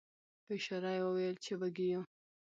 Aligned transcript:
په 0.45 0.51
اشاره 0.57 0.91
یې 0.95 1.01
وویل 1.05 1.35
چې 1.45 1.51
وږي 1.59 1.85
یو. 1.93 2.01